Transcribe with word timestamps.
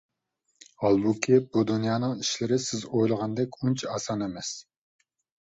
ھالبۇكى، 0.85 1.37
بۇ 1.51 1.63
دۇنيانىڭ 1.71 2.15
ئىشلىرى 2.23 2.59
سىز 2.65 2.87
ئويلىغاندەك 2.91 3.61
ئۇنچە 3.61 3.93
ئاسان 3.93 4.27
ئەمەس. 4.31 4.53